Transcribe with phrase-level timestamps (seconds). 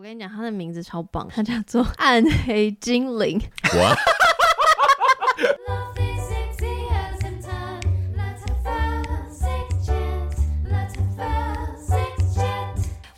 [0.00, 3.38] 我跟你讲，他的名字超棒，他叫做 暗黑精灵。
[3.74, 3.94] 我。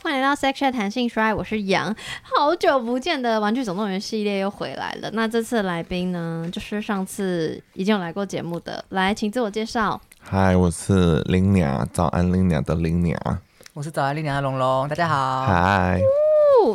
[0.02, 1.94] 欢迎来到 Sex Chat 弹性说爱，我是杨。
[2.20, 5.08] 好久不见的《玩具总动员》系列又回来了。
[5.12, 10.00] 那这次的来宾呢，就是上次已经有来过节目的，来，请自我介绍。
[10.18, 13.16] 嗨，我是林鸟，早安林鸟的林鸟。
[13.72, 15.46] 我是早安林鸟的龙龙，大家好。
[15.46, 16.00] 嗨。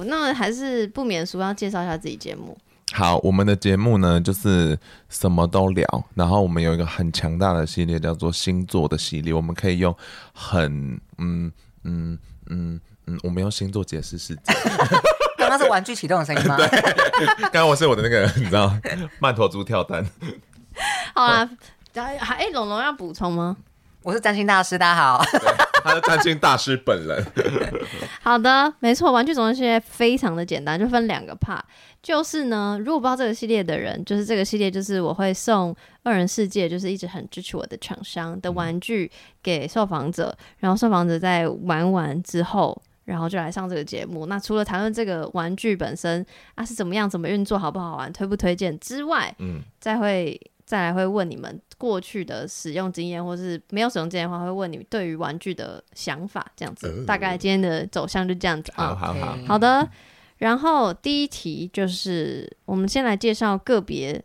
[0.05, 2.57] 那还是不免俗要介绍一下自己节目。
[2.93, 4.77] 好，我们的节目呢，就是
[5.09, 5.85] 什么都聊。
[6.15, 9.33] 然后我们有一个很强大的系列，叫做星座的系列。
[9.33, 9.93] 我们可以用
[10.33, 11.51] 很嗯
[11.83, 14.41] 嗯嗯嗯，我们用星座解释世界。
[15.37, 16.55] 刚刚是玩具启动的声音吗？
[16.55, 18.73] 对，刚刚我是我的那个，你知道，
[19.19, 20.05] 曼陀珠跳蛋。
[21.13, 21.49] 好啊，
[21.93, 23.57] 还还哎，龙龙要补充吗？
[24.07, 25.21] 我是占星大师，大家好。
[25.83, 27.25] 他是占星大师本人。
[28.23, 31.59] 好的，没错，玩具总动员系列非常的简单，就分两个 part。
[32.01, 39.11] 就是呢，如果不知道这个系列的人，就是这个系列就是我会送二人世界，就是一直很支持我的厂商的玩具
[39.43, 44.27] 给受访者，然后受访者在玩完之后，然后就来上这个节目。
[44.27, 50.39] 那除了谈论这个玩具本身啊是怎么样、怎么运作、好不好玩、推不推荐之外，嗯，再会。
[50.67, 56.87] 再来会问你们过去的使用经验，或是没有使用经验的话，会问你们对于玩具的想法，这样子。
[56.89, 58.87] 呃、大概今天的走向就这样子啊。
[58.87, 59.89] 好好好，好的。
[60.39, 64.21] 然后第一题就是，我们先来介绍个别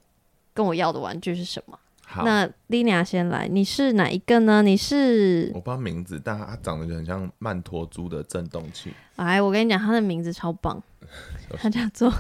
[0.53, 1.79] 跟我要的玩具是什么。
[2.05, 4.63] 好，那 Lina 先来，你是哪一个呢？
[4.63, 8.93] 你是我不知道名字，但它长得就很像曼陀珠的震动器。
[9.15, 10.83] 哎，我跟你讲，它的名字超棒，
[11.57, 12.13] 它叫做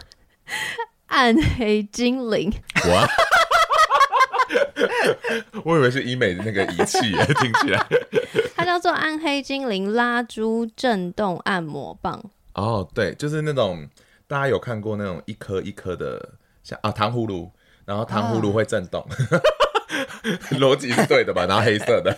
[1.09, 2.53] 暗黑精灵。
[2.84, 3.06] 我。
[5.64, 6.98] 我以为是医美的那个仪器，
[7.41, 7.86] 听起来。
[8.56, 12.22] 它叫做暗黑精灵拉珠震动按摩棒。
[12.55, 13.88] 哦，对，就是那种
[14.27, 17.50] 大家有看过那种一颗一颗的，像啊糖葫芦，
[17.84, 19.06] 然后糖葫芦会震动，
[20.53, 21.47] 逻辑、啊、是对的吧？
[21.47, 22.15] 然后黑色的，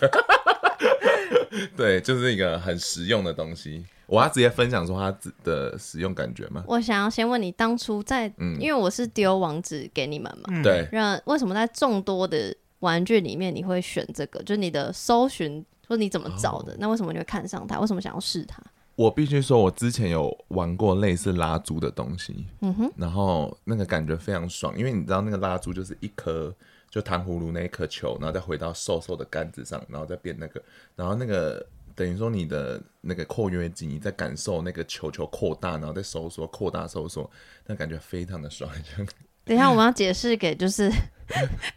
[1.75, 3.85] 对，就是一个很实用的东西。
[4.07, 6.63] 我要直接分享说它的使用感觉吗？
[6.67, 14.41] 我想要先问你，当初在，嗯、因为我是丢网址给你们嘛，嗯、对，让为什么在众多的玩具里面你会选这个？
[14.43, 16.73] 就是你的搜寻，说你怎么找的？
[16.73, 17.79] 哦、那为什么你会看上它？
[17.79, 18.61] 为什么想要试它？
[18.95, 26.53] 我必须说，我之前有玩过类似拉珠的东西，嗯哼，然后那个感觉非常爽，因为你知道那个拉珠就是一颗
[26.89, 30.61] 就糖葫芦那一颗球，然后再回到瘦瘦的杆子上，然后再变那个，
[30.95, 31.65] 然后那个。
[31.95, 37.29] 等于说你的那个括约肌，你在感受那个球球扩大，然后再收缩，扩大收缩，
[37.65, 38.69] 那感觉非常的爽。
[39.45, 40.89] 等一下我们要解释给，就是，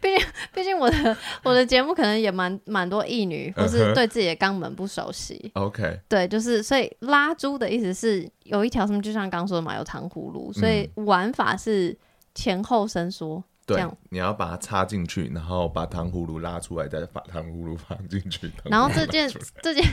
[0.01, 5.51] 毕竟毕竟我的我的节目可能也蛮蛮多异女，或是对自己的肛门不熟悉。
[5.53, 5.99] OK，、uh huh.
[6.09, 11.95] 对，就是所以拉珠的意思是有一条什么，就像刚说的嘛，有糖葫芦，所以玩法是
[12.33, 13.43] 前后伸缩。
[13.75, 18.51] 对，你要把它插进去，然后把糖葫芦拉出来，再把糖葫芦放进去。
[18.65, 19.29] 然后这件
[19.61, 19.83] 这件，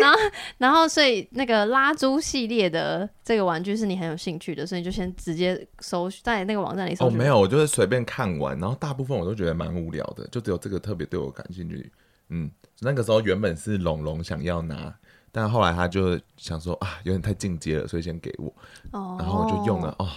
[0.00, 0.18] 然后
[0.58, 7.06] 然后所以那个拉珠系列的这个玩具是你很有兴趣的，所以你就先直接搜在那个网站里搜。
[7.06, 11.92] 哦，没有，我就是随便看完，然后大部分我都觉得蛮无聊的，就只有这个特别对我感兴趣。
[12.28, 12.50] 嗯，
[12.80, 14.94] 那个时候原本是龙龙想要拿，
[15.30, 18.52] 但后来他就想说啊，有点太进阶了，所以先给我。
[18.92, 19.16] 哦。
[19.18, 20.08] 然后我就用了，哦，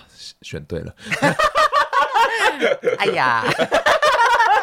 [0.42, 0.96] 选对了。
[3.00, 3.44] 哎呀，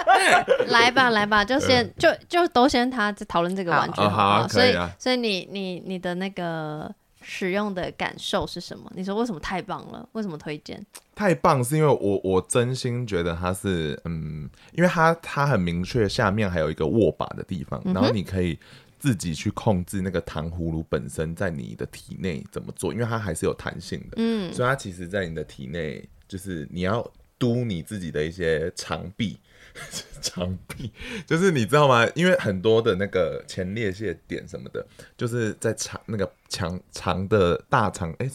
[0.69, 8.91] 来吧，来吧，就先就就都先他在讨论这个玩具好，好，好，好，所以以、啊、所以你你你的那个使用的感受是什么？
[8.95, 10.07] 你说为什么太棒了？
[10.13, 10.85] 为什么推荐？
[11.15, 18.59] 太棒是因为我我真心觉得它是嗯，因为它它很明确，下面还有一个握把的地方，然后你可以
[18.99, 27.05] 自己去控制那个糖葫芦本身在你的体内怎么做，因为它还是有弹性的，嗯，所以它其实在你的体内就是你要。
[27.45, 29.39] 嘟你自己的一些肠壁，
[30.23, 30.91] 肠壁
[31.27, 32.09] 就是你知道吗？
[32.15, 34.85] 因为很多的那个前列腺点什么的，
[35.15, 38.11] 就是在长那个长长的大肠。
[38.13, 38.33] 哎、欸、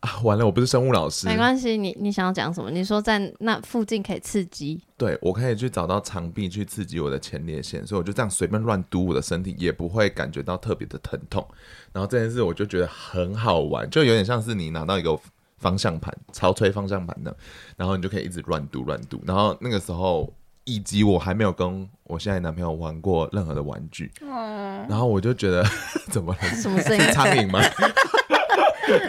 [0.00, 1.28] 啊，完了，我不是生物老师。
[1.28, 2.68] 没关系，你你想要讲什么？
[2.68, 4.80] 你说在那附近可以刺激？
[4.96, 11.46] 对，我可以去找到肠壁去刺激我的前列腺，所以我就这样随便乱嘟我的身体，也不会感觉到特别的疼痛。
[11.92, 15.16] 然后这件事我就觉得很好玩，就有点像是你拿到一个。
[15.58, 17.36] 方向盘，潮吹方向盘的，
[17.76, 19.22] 然后你就可以一直乱读乱读。
[19.26, 20.32] 然后那个时候，
[20.64, 25.64] 以及我还没有跟我现在男朋友玩过任何的玩具，嗯、然后我就觉得
[26.10, 26.40] 怎么了？
[26.54, 27.02] 什么声音？
[27.12, 27.60] 苍蝇吗？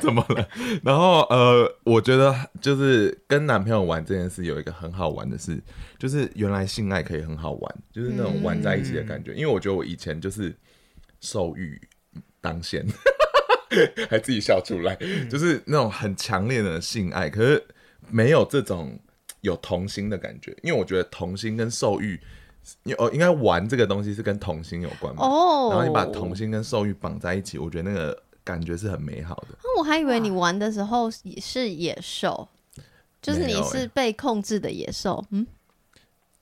[0.01, 0.49] 怎么了？
[0.83, 5.61] 然后呃，我觉得就是跟男朋友玩这件事有一个很好玩的事，
[5.97, 9.31] 就是原来性爱可以很好玩，就是那种玩在一起的感觉。
[9.31, 10.53] 嗯、因为我觉得我以前就是
[11.21, 11.79] 受欲
[12.41, 12.85] 当先。
[14.09, 14.95] 还自己笑出来，
[15.29, 17.63] 就是那种很强烈的性爱，可是
[18.09, 18.99] 没有这种
[19.41, 22.19] 有童心的感觉，因为我觉得童心跟兽欲，
[22.97, 25.25] 哦，应该玩这个东西是跟童心有关嘛。
[25.25, 29.57] 哦，然后你把童心跟兽欲绑在一起，我觉得那个感觉是很美好的。
[29.63, 32.47] 那我还以为你玩的时候也是野兽，
[33.21, 35.45] 就是你是被控制的野兽，嗯。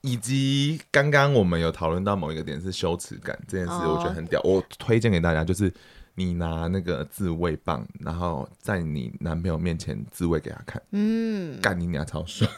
[0.00, 4.40] 以及刚刚我们有讨论到某一个点是羞耻感这件事，我觉得很屌。
[4.42, 4.54] Oh.
[4.54, 5.70] 我推荐给大家，就是
[6.18, 12.50] 你拿那个自慰棒，然后在你男朋友面前自慰给他看，嗯，干你娘超爽！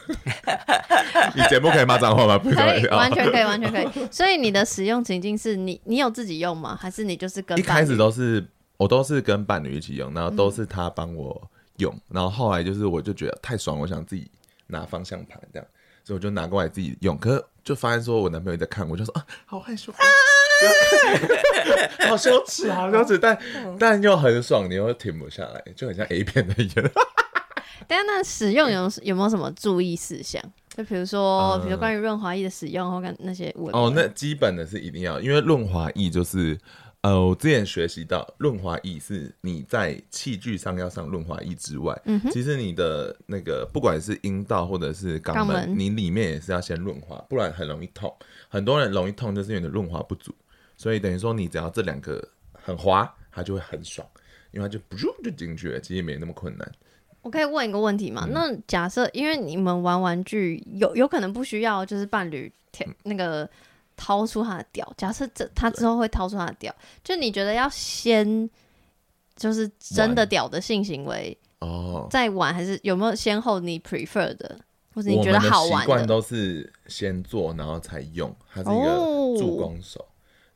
[1.37, 2.37] 你节目可以骂脏话吗？
[2.41, 4.07] 不可以，完全可以，完全可以。
[4.09, 6.75] 所以你的使用情境是你，你有自己用吗？
[6.75, 7.55] 还是你就是跟？
[7.55, 8.43] 一开始都是
[8.77, 11.39] 我都是跟伴侣一起用，然后都是他帮我
[11.77, 14.27] 用，嗯，然后后来就是我就觉得太爽，我想自己
[14.65, 15.67] 拿方向盘这样。
[16.03, 19.97] 所以我就拿过来自己用，可是就发现说我男朋友在看，我就说啊，好害羞，啊、
[22.09, 23.37] 好羞耻，好羞耻，但
[23.79, 26.91] 但又很爽，你又停不下来，就很像 A 片的一样。
[27.87, 30.41] 但那使用有有没有什么注意事项？
[30.75, 33.77] 就比如说，比如关于润滑液的使用，或看那些问题。
[33.77, 36.57] 哦，那基本的是一定要，因为润滑液就是。
[37.03, 48.15] 呃，我之前学习到润滑液是你在器具上要上润滑液之外，嗯，其实你的那个不管是阴道或者是肛门，门，你里面也是要先润滑，不然很容易痛。
[48.49, 50.31] 很多人容易痛就是因为你的润滑不足，
[50.81, 54.07] 所以等于说你只要这两个很滑，它就会很爽，
[54.51, 56.71] 因为它就不就进去了，其实也没那么困难。
[57.21, 58.23] 我可以问一个问题吗？
[58.25, 63.47] 嗯、那假设因为你们玩玩具有有可能不需要就是伴侣舔那个。
[63.97, 68.49] 掏出他的屌，假设这他之后会掏出他的屌，就你觉得要先
[69.35, 74.59] 就是真的屌的性行为哦，再玩还是有没有先后你 prefer 的，
[74.95, 75.79] 或者你觉得好玩的？
[75.81, 78.95] 习惯都是先做然后才用，他是一个
[79.37, 80.10] 助攻手，哦、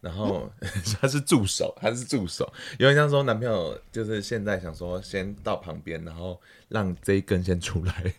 [0.06, 0.48] 然后
[1.02, 2.48] 他是助手，他是助手，
[2.78, 8.14] 有点像说男朋友就是现在想说先到旁边，然后让这一根先出来。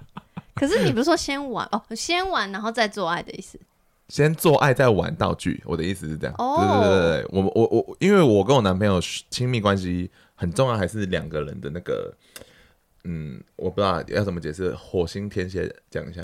[0.54, 3.58] 可是你不是说先玩哦，先玩然后再做爱的意思？
[4.10, 6.34] 先做爱再玩道具，我的意思是这样。
[6.36, 6.58] Oh.
[6.58, 9.00] 对对对对，我我我，因为我跟我男朋友
[9.30, 12.12] 亲密关系很重要，还是两个人的那个，
[13.04, 14.74] 嗯，我不知道要怎么解释。
[14.74, 16.22] 火星天蝎讲一下。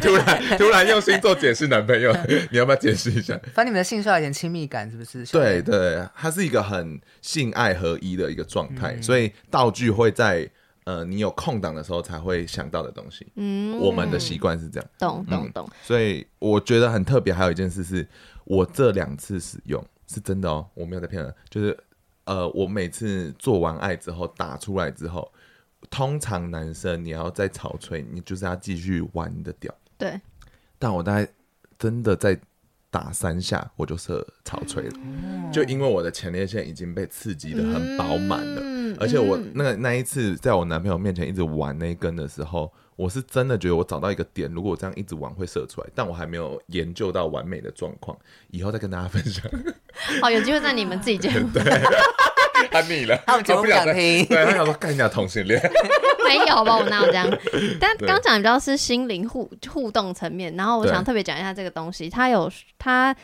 [0.00, 2.12] 突然突然用星座解释男朋友，
[2.50, 3.38] 你要不要解释一下？
[3.54, 5.24] 反正你们的性需要一点亲密感，是不是？
[5.26, 10.50] 对对，它是一个很性爱合一的一个状态，所以道具会在。
[10.84, 13.26] 呃，你有空档的时候才会想到的东西。
[13.36, 14.90] 嗯，我们的习惯是这样。
[14.98, 15.68] 懂懂懂。
[15.82, 17.30] 所以我觉得很特别。
[17.30, 18.08] 还有一件事是，
[18.44, 21.34] 我这两次使用是真的哦，我没有在骗人。
[21.50, 21.76] 就是
[22.28, 25.32] 呃，我每次做完爱之后打出来之后，
[25.88, 29.74] 通常男生你要再草吹，你就是要继续玩你的屌。
[29.96, 30.20] 对。
[30.78, 31.26] 但我大概
[31.78, 32.38] 真的在
[32.90, 38.60] 打三下，我就射草吹了，嗯， 就因为我的前列腺已经被刺激的很饱满了。
[38.62, 48.18] 嗯而且我那个那一次在我男朋友面前一直玩那一根的时候，我是真的觉得我找到一个点，如果我这样一直玩会射出来，但我还没有研究到完美的状况，
[48.50, 49.44] 以后再跟大家分享。
[50.20, 51.48] 好， 有机会在你们自己节目。
[51.54, 51.62] 对，
[52.72, 54.26] 他腻了，他们节目不想听。
[54.26, 55.62] 对，他想说 干一下同性恋。
[56.26, 56.76] 没有吧？
[56.76, 57.38] 我哪有这样？
[57.80, 63.14] 但刚讲比较是心灵互互动层面，然后我想特别讲一下这个东西，它有它。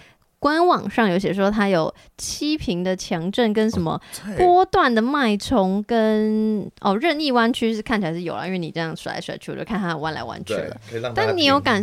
[0.44, 3.98] 官网上有写说，它有七平的强震跟什么
[4.36, 10.76] 波段的脉冲跟哦任意弯曲是看起来是有了，因为你这样甩来甩去，我就看它弯来弯去了。
[11.14, 11.82] 但你有感？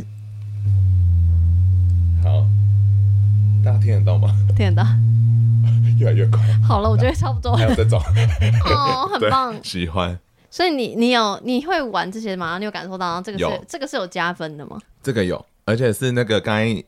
[2.23, 2.45] 好，
[3.65, 4.29] 大家听得到吗？
[4.55, 4.87] 听得到，
[5.99, 6.39] 越来越快。
[6.63, 7.55] 好了，我觉得差不多。
[7.55, 7.99] 还有这种
[8.69, 10.15] 哦，很棒， 喜欢。
[10.51, 12.59] 所以你你有你会玩这些吗？
[12.59, 14.77] 你有感受到这个是这个是有加分的吗？
[15.01, 16.83] 这个有，而且是那个刚才。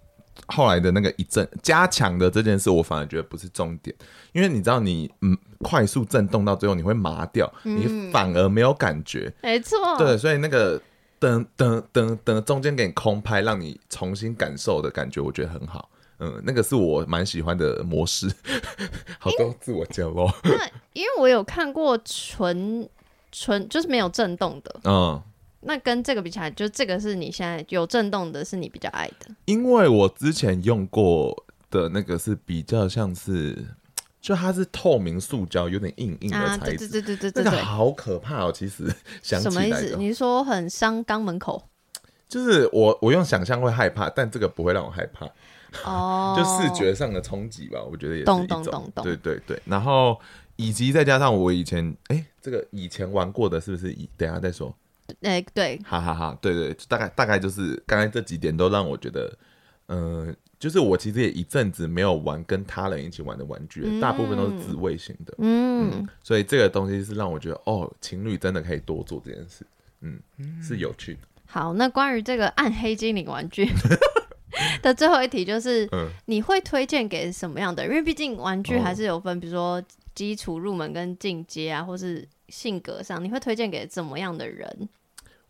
[0.48, 3.96] 后来的那个一震加强的这件事，我反而觉得不是重点，
[4.32, 10.82] 因为你知道你嗯快速震动到最后你会麻掉，嗯、你反而没有感觉，没错，对，所以那个
[11.20, 18.28] 等等等等中间给你空拍，让你重新感受的感觉，我觉得很好，嗯，那个是我蛮喜欢的模式，
[19.20, 20.34] 好多自我骄傲。
[20.44, 22.88] 那因为我有看过纯
[23.32, 25.22] 纯就是没有震动的，嗯。
[25.66, 29.28] 那跟这个比起来，就这个是你现在有震动的，是你比较爱的。
[29.46, 33.58] 因为我之前用过的那个是比较像是，
[34.22, 36.88] 就它是透明塑胶，有点硬硬的材质。
[36.88, 38.52] 对对对对对对，那个好可怕哦！
[38.52, 39.96] 其实 想什么意思？
[39.98, 41.64] 你说很伤肛门口？
[42.28, 45.28] 就是我我用想象会害怕，但这个不会让我害怕。
[45.86, 48.48] 哦， 就视觉上的冲击吧，我觉得也是一种。
[48.48, 49.04] 懂懂懂懂。
[49.04, 50.20] 对对对，然后
[50.56, 53.92] 以及再加上我以前哎，这个以前玩过的是不是？
[53.94, 54.76] 以等下再说。
[55.22, 59.32] 哎、欸，对，哈哈哈，对对，大概大概就是刚才这几点都让我觉得，
[59.88, 65.34] 嗯、呃，就是我其实也一阵子没有玩跟他人一起玩的玩具，嗯、大部分都是自慰型的。
[65.38, 69.66] 嗯，嗯，所以这个东西是让我觉得，哦，情侣真的可以多做这件事。
[70.02, 70.20] 嗯，
[70.62, 71.20] 是有趣的。
[71.46, 73.70] 好，那关于这个暗黑精灵玩具
[74.82, 77.92] 的最后一题就是，嗯、你会推荐给什么样的人？
[77.92, 79.82] 因为毕竟玩具还是有分，比如说
[80.14, 84.90] 基础入门跟进阶啊，或是性格上，你会推荐给怎么样的人？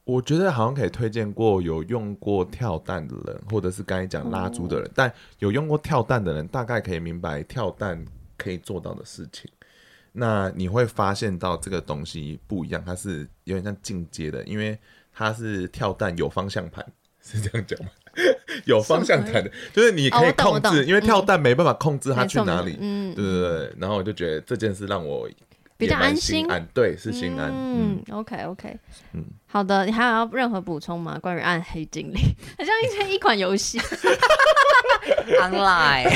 [0.05, 4.85] 我觉得好像可以推荐过有用过跳蛋的人，或者是刚才讲拉猪的人。
[4.85, 8.03] 哦、但有用过跳蛋的人，大概可以明白跳蛋
[8.37, 9.49] 可以做到的事情。
[10.11, 14.77] 那你会发现到这个东西不一样，它是有点像进阶的，因为
[15.13, 16.85] 它是跳蛋有方向盘，
[17.21, 17.89] 是这样讲吗？
[18.65, 22.77] 有方向盘的，就是你可以控制，哦、因为跳蛋没办法控制它去哪里。
[22.79, 23.73] 嗯，对对对。
[23.77, 25.29] 然后我就觉得这件事让我。
[25.77, 27.51] 比较安心，对，是心安。
[27.51, 28.77] 嗯，OK OK，
[29.13, 31.17] 嗯，好的，你还有要任何补充吗？
[31.19, 32.21] 关于暗黑精灵，
[32.57, 33.79] 好像一一款游戏，
[35.41, 36.09] online。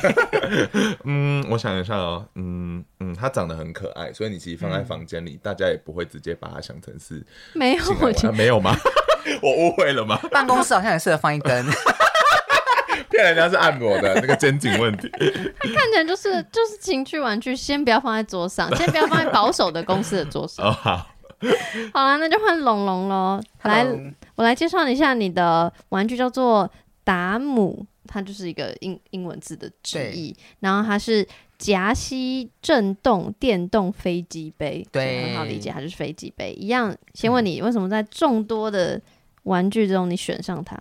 [1.04, 8.76] 嗯，我想一下哦，嗯嗯，它长得很可爱，所以你其实放在房间里，嗯、大家也不会直接把它想成是没有，我觉得、啊、没有吗？
[9.42, 10.18] 我误会了吗？
[10.32, 11.66] 办公室好像也适合放一根。
[13.18, 20.68] 骗人家是按摩的那个肩颈问题，它 看起来就是就是情趣玩具，先不要放在桌上， 先不要放在保守的公司的桌上。
[20.68, 21.08] 哦，好，
[21.94, 23.42] 好了，那就换龙龙喽。
[23.64, 23.84] 来
[24.36, 26.70] 我来介绍一下你的玩具，叫做
[27.04, 36.96] 达姆，它就是一个英英文字的直译，然后它是夹吸震动电动飞机杯，对，很好理解，它就是飞机杯一样。
[37.16, 39.02] 先问你，为什么在众多的
[39.44, 40.78] 玩具中，你选上它？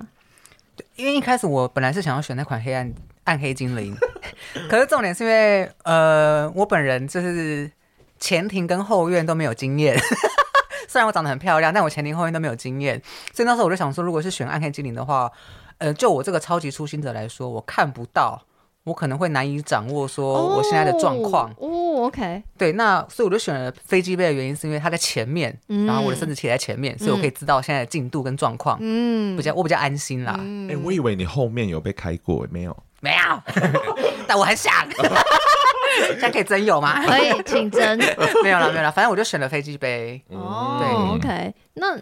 [0.96, 2.92] 因为一开始我本来是想要选那款黑暗
[3.24, 3.96] 暗黑精灵，
[4.68, 7.70] 可是重点是因为呃，我本人就是
[8.18, 9.96] 前庭跟后院都没有经验，
[10.88, 13.00] 虽然我长得很漂亮，但我前庭后院都没有经验，
[13.34, 15.30] 所以那时候我就想说，如果是选暗黑精灵的话，
[15.78, 18.42] 呃，就我这个超级初心者来说，我看不到。
[18.86, 30.34] 我可能会难以掌握说我现在的状况哦，OK，对，那所以我就选了飞机杯的原因是因为它在前面，嗯、然后我的生殖器在前面，嗯、所以我可以知道现在的进度跟状况，嗯，比较我比较安心啦。
[30.34, 32.76] 哎、嗯欸，我以为你后面有被开过，没有？
[33.00, 33.42] 没有，
[34.28, 34.72] 但我很想，
[36.06, 37.04] 现在可以真有吗？
[37.04, 37.98] 可以，请真。
[38.44, 40.22] 没有了，没有了，反正我就选了飞机杯。
[40.28, 41.98] 哦，对，OK，那。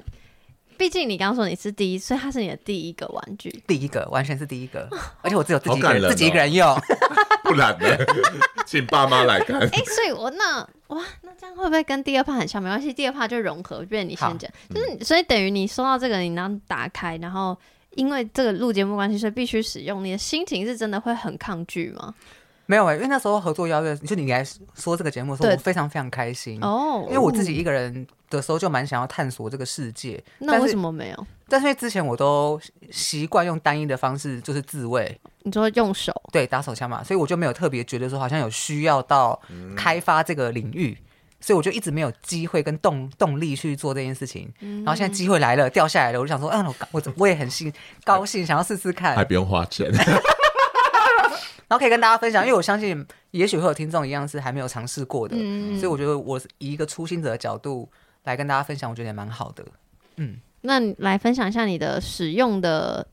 [0.77, 4.89] 毕竟你刚刚说你是第一，所以它是你的第一个玩具，第一个完全是第一个，
[5.23, 6.77] 而且我只有自己一个人，自己一个人用，
[7.45, 7.87] 不然呢？
[8.67, 9.61] 请爸妈来看。
[9.61, 12.63] 哎，所以我那哇，那这样会不会跟第二 part 很像？
[12.63, 17.57] 没关系，第二 part 就融合，变你先讲，就是所以等于你收到这个，你能打开，然后
[17.97, 22.15] 因为这个录节目关系，所以必须使用，你的心情是真的会很抗拒吗？
[22.67, 24.45] 没有哎、欸，因为那时候合作邀约，就你来
[24.75, 27.05] 说这个节目的时候，我非常非常开心哦。
[27.09, 30.23] 因为我自己一个人的时候就蛮想要探索这个世界。
[30.39, 31.27] 那为什么没有？
[31.47, 32.59] 但是因为之前我都
[32.91, 35.21] 习惯用单一的方式，就是自慰。
[35.43, 36.11] 你说用手？
[36.33, 39.39] 对，打手枪嘛，所以我就没有特别觉得说好像有需要到
[39.77, 41.05] 开发这个领域，嗯、
[41.41, 44.51] 所以我就一直没有机会跟动动力去做这件事情。
[44.61, 47.71] 嗯、然后现在机会来了，掉下来了，我就想说，嗯，我我我也很兴
[48.05, 49.93] 高兴，想要试试看，还不用花钱。
[51.69, 57.89] 然后可以跟大家分享，因为我相信也许会有听众一样是还没有尝试过的，嗯、所以我觉得我以一个初心者的角度
[58.25, 59.65] 来跟大家分享，我觉得也蛮好的。
[60.17, 63.07] 嗯，那来分享一下你的使用的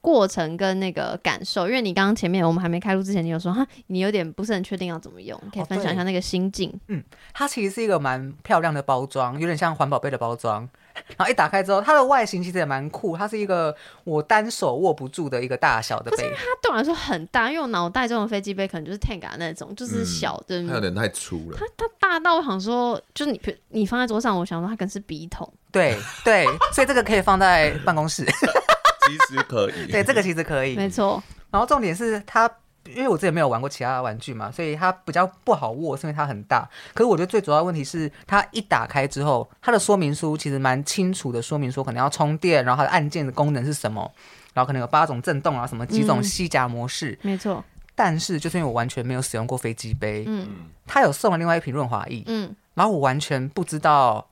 [0.00, 6.70] 过程跟那个感受，因为你刚刚前面我们还没开录之前，你有说哈，你有点不是很确定要怎么用，可以分享一下那个心境。
[6.70, 10.68] 哦、嗯，它其实是一个蛮漂亮的包装，有点像环保杯的包装。
[11.16, 13.74] 然后一打开之后，它的外形其实也蛮酷，它是一个
[14.04, 16.30] 我单手握不住的一个大小的杯。
[16.36, 20.62] 它对我来说很大，因为我脑袋中的飞机杯可能就是 Tenga 那种，就是小的。
[20.66, 21.58] 它有点太粗了。
[21.58, 25.50] 它它大到我想说，就是你你放在桌上，我想说它可能是笔筒。
[25.70, 28.24] 对对，所以这个可以放在办公室。
[29.06, 29.90] 其实可以。
[29.90, 30.76] 对，这个其实可以。
[30.76, 31.22] 没错。
[31.50, 32.50] 然后重点是它。
[32.86, 36.68] 因为我自己没有玩过其他的玩具嘛，所以它比较不好握，是因为它很大。
[36.94, 44.10] 可是我觉得最主要的问题是，它一打开之后，它的说明书其实蛮清楚的，说明说可能要充电，然后它的按键的功能是什么，
[44.54, 47.12] 然后可能有八种震动啊，什么几种吸夹模式。
[47.22, 47.62] 嗯、没错。
[47.94, 50.48] 但是就是因为我完全没有使用过飞机杯，嗯，
[50.86, 54.26] 它有送了另外一瓶润滑液，嗯，然后我完全不知道，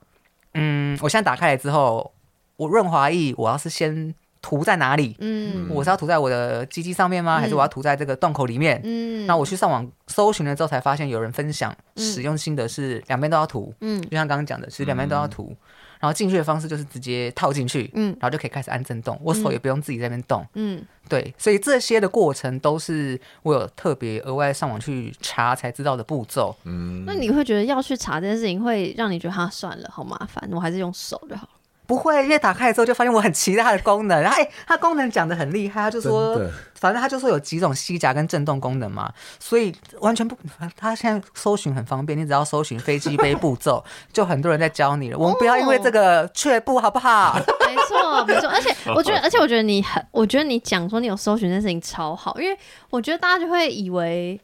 [0.53, 2.11] 嗯，我现在打开来之后，
[2.55, 4.15] 我润滑液我要是先。
[4.41, 5.15] 涂在哪里？
[5.19, 7.39] 嗯，我是要涂在我的鸡鸡上面吗？
[7.39, 8.79] 嗯、还是我要涂在这个洞口里面？
[8.83, 13.73] 嗯，那我去上网搜寻了之后，才发现有人分享使用心得是两边都要涂。
[13.81, 15.47] 嗯，就像刚刚讲的，其实两边都要涂。
[15.49, 15.57] 嗯、
[16.01, 20.45] 然后进去的方式就是直接套进去，嗯，然后就可以开始按震动，我手也不用自己在那边动。
[20.53, 26.55] 嗯，对，所以这些的过程都是我有特别额外上网去查才知道的步骤。
[26.65, 31.49] 嗯，那你会觉得要去查这件事情会让你觉得哈算了，好麻烦，我还是用手就好。
[31.87, 36.37] 不会，因为打开之后就发现我很期待它的功能，然后哎，它功能讲的很厉害，他就说，
[36.75, 40.37] 反正他就说有几种吸夹跟震动功能嘛，所以完全不，
[40.75, 45.17] 他现在搜寻很方便，你只要搜寻飞机杯步骤， 就很多人在教你了。
[45.17, 47.39] 我们不要因为这个却步，好不好？
[47.65, 48.49] 没错，没错。
[48.49, 52.57] 而且我觉得，而且我觉得你很，我觉得你讲说你有搜寻这件事情超好，因为
[52.89, 54.37] 我觉得大家就会以为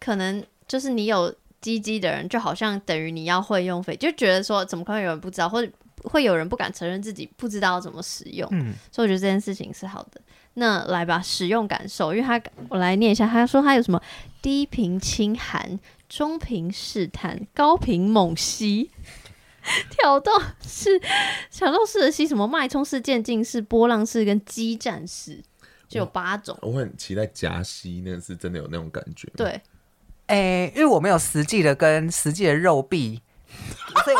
[0.00, 5.70] 可能就是你有鸡鸡的人，就好像等于你要会用飞，就觉得说怎么可能有人不知道，或者。
[6.04, 10.20] 会有人不敢承认自己不知道怎么使用，嗯，所以我觉得这件事情是好的。
[10.54, 14.02] 那来吧，使用感受，因为他我来念一下，他说他有什么
[14.42, 15.78] 低频轻寒、
[16.08, 18.90] 中频试探、高频猛吸、
[19.90, 20.34] 挑动
[20.66, 21.00] 式、
[21.52, 25.40] 挑动式的吸，什么脉冲式、渐进式、波浪式跟激战式，
[25.88, 26.58] 就有八种。
[26.62, 29.28] 我很期待夹吸，那是真的有那种感觉。
[29.36, 29.60] 对，
[30.26, 33.22] 诶，因为我没有实际的跟实际的肉臂，
[34.04, 34.16] 所以。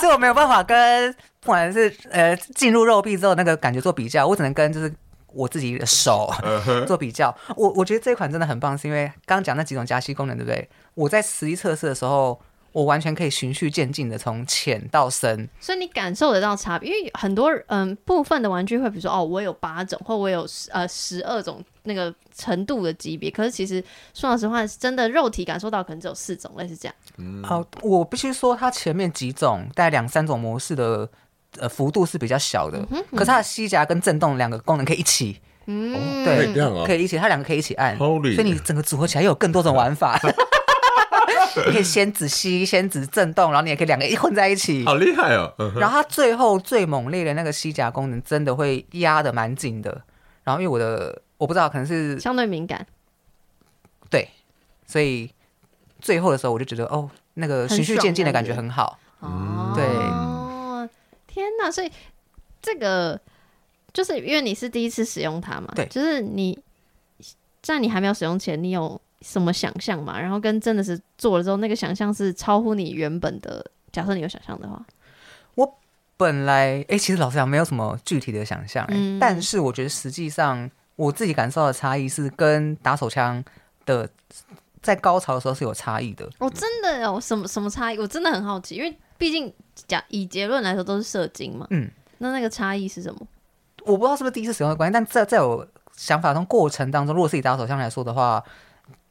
[0.00, 4.92] 所以我没有办法跟不管是呃进入肉壁之后那个感觉做比较，我只能跟就是
[5.32, 6.28] 我自己的手
[6.86, 7.34] 做比较。
[7.56, 10.68] 我我觉得这款真的很棒，是因为刚刚讲那几种加息功能，对不对？
[10.94, 12.40] 我在实际测试的时候，
[12.72, 16.90] 我完全可以循序渐进的从浅到深，所以你感受得到差别。
[16.90, 23.82] 因为很多嗯部分的玩具会比如说哦，我有八种，或我有呃十二种那个程度的级别，可是其实
[24.14, 26.94] 说老实话，真的肉体感受到可能只有四种，类似这样。
[27.18, 31.08] 嗯，好，我必须说，它前面几种大概两三种模式的
[31.58, 40.20] 呃幅度是比较小的，嗯嗯、可是它的吸夹跟震动两个功能可以一起，嗯，对，可以，啊、可以一起，它两个可以一起按所以你整个组合起来又有更多种玩法。
[41.66, 45.52] 你可以先只吸，先只震动，然后你也可以两个一混在一起，好厉害哦！
[45.74, 50.00] 然后它最后最猛烈的那个吸夹功能，真的会压的蛮紧的。
[50.44, 52.86] 然后因为我的我不知道，可能是相对敏感，
[54.10, 54.28] 对，
[54.86, 55.32] 所以
[55.98, 58.98] 最后的时候我就觉得哦，那个循序渐进的感觉很好。
[59.20, 59.84] 哦，对，
[61.26, 61.70] 天哪！
[61.70, 61.90] 所以
[62.60, 63.18] 这个
[63.92, 66.58] 就是因为你是第一次使用它嘛，对，就是你
[67.62, 69.00] 在你还没有使用前，你有。
[69.22, 70.18] 什么想象嘛？
[70.18, 73.62] 然后跟真的是做了之后，那个想象是超乎你原本的。
[73.92, 74.82] 假设你有想象的话，
[75.56, 75.78] 我
[76.16, 83.42] 本来哎、欸，其实老实讲没有什么具体的想象、欸，嗯、但是我觉得实际上我自己感受到的差异是跟打手枪
[83.86, 84.08] 的
[84.82, 86.28] 在高潮的时候是有差异的。
[86.38, 87.98] 我、哦、真的有什么什么差异？
[87.98, 89.52] 我真的很好奇，因为毕竟
[89.86, 91.66] 讲以结论来说都是射精嘛。
[91.70, 93.20] 嗯，那那个差异是什么？
[93.84, 98.44] 我不知道是不是第一次使用的关系，但在在我想法中过程当中，如果是以打手枪来说的话。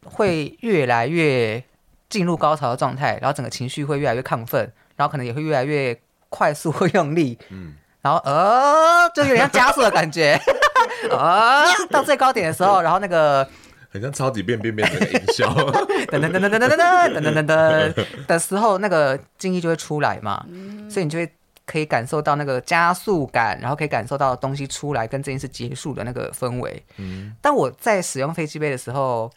[0.06, 1.62] 会越来越
[2.08, 10.40] 进入高潮的状态，然后整个情绪会越来越亢奋，然后可能也会越来越快速和用力，嗯，然后呃，就有点像加速的感觉，
[11.16, 13.48] 啊，到最高点的时候，然后那个
[13.90, 15.48] 很像超级变变变的音效，
[16.08, 20.46] 噔噔噔噔噔噔噔噔噔噔噔的时候，那个精液就会出来嘛，
[20.90, 21.32] 所以你就会
[21.66, 26.84] 可以感受到那个加速感，然后可以感受到东西出来跟这件事结束的那个氛围。
[26.98, 29.32] 嗯，但我在使用飞机杯的时候。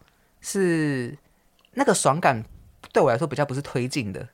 [0.44, 1.16] 是
[1.75, 2.42] 那个爽感
[2.92, 4.27] 对我来说比较不是推进的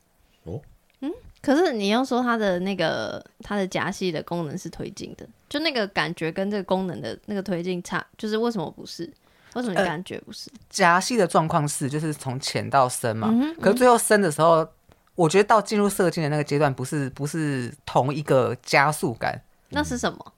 [1.40, 9.11] 可是你要说它的那个它的夹系的功能是推进的，就那个感觉跟这个功能的那个推进差，就是为什么不是？
[9.55, 10.51] 为什么感觉不是？
[10.68, 14.68] 夹系的状况是就是从浅到深嘛，可是最后深的时候，
[15.14, 20.33] 我觉得到进入射精的那个阶段不是不是同一个加速感，那是什么？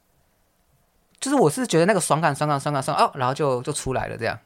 [1.18, 4.38] 就是我是觉得那个爽感爽感爽感爽哦，然后就就出来了这样。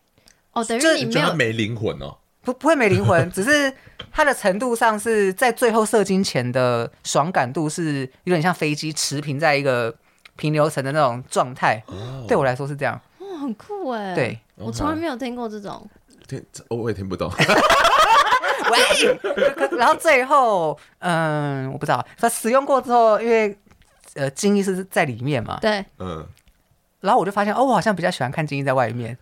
[0.53, 3.73] 哦，等于你没有没灵魂哦，不不会没灵魂， 只是
[4.13, 9.95] 它的程度上是在最后射精前的爽感度是有点像飞机持平在一个
[10.37, 15.89] 平流层的那种状态，哦、对我来说是这样，哦，很酷哎，对，我从来没有听过这种，
[16.29, 17.31] 听我也听不懂，
[18.71, 23.57] 喂，然后最后嗯，我不知道，它使用过之后，因为
[24.15, 26.27] 呃精液是在里面嘛，对，嗯，
[27.01, 29.17] 然后我就发现哦，我好像比较喜欢看精液在外面。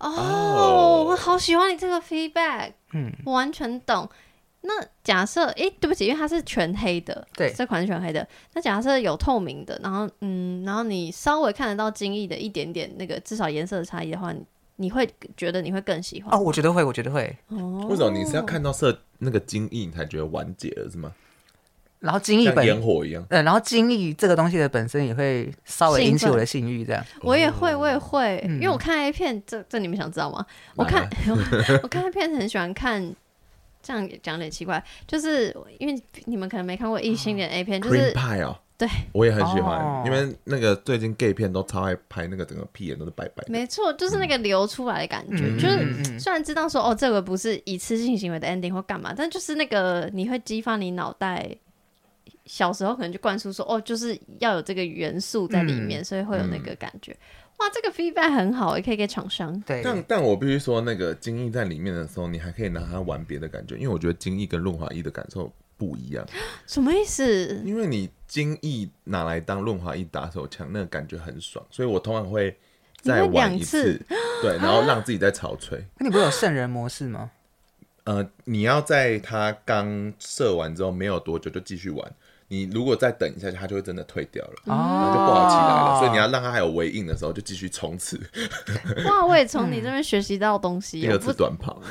[0.00, 4.08] 哦，我好喜欢你这个 feedback，嗯，我完全懂。
[4.62, 4.72] 那
[5.04, 8.26] 假设，哎，对不起，因为它是全黑的，对，这款是全黑的。
[8.54, 14.42] 那假设有透明的，然后，嗯，然后你稍微看得到精益的一点点那个至少颜色的差异的话，你
[14.76, 16.36] 你会觉得你会更喜欢？
[16.36, 17.36] 哦，我觉得会，我觉得会。
[17.48, 21.12] 哦，为什么你是要看到色那个精益你才觉得完结了是吗？
[22.04, 27.02] 然后精力本烟火一样，嗯，然后精力这个东西的本身也会稍微引起我的性欲，这样。
[27.22, 30.44] 我也会，我也会，因为我看 A 片，这这你们想知道吗？
[30.76, 31.08] 我看
[31.82, 33.02] 我看 A 片很喜欢看，
[33.82, 51.48] 这样讲有点奇怪，就是因为你们可能没看过异性恋 A 片，就是派哦，对，我也很喜欢，因为那个最近 gay 片都超爱拍那个整个屁眼都是白白的，没错，就是那个流出来的感觉，就是虽然知道说哦这个不是一次性行为的 ending 或干嘛，但就是那个你会激发你脑袋。
[52.46, 57.12] 小时候可能就灌输说，哦，就是要有这个元素在里面，嗯、所以会有那个感觉。
[57.12, 57.18] 嗯、
[57.58, 59.58] 哇，这个 feedback 很好，也可以给厂商。
[59.62, 66.26] 对，但但我必须说，那个精益在里面的时候，你还可以拿它玩别的感觉，因为我觉得精益跟润滑液的感受不一样。
[66.66, 67.62] 什么意思？
[67.64, 72.54] 因为你精益拿来当润滑液打手枪，那个感觉很爽，所以我通常会
[73.00, 73.98] 再玩一次，
[74.42, 75.82] 对，然后让自己再潮吹。
[75.98, 77.30] 那你不是有圣人模式吗？
[78.04, 82.14] 呃，你要在他刚射完之后没有多久就继续玩。
[82.48, 85.98] 你如果再等一下，它就会真的退掉了，然后就不好起来了。
[85.98, 88.20] 所以你要让它还有回应的时候就继续冲刺。
[89.06, 91.00] 哇，我也从你这边学习到东西。
[91.00, 91.80] 第二次短跑。
[91.84, 91.88] 不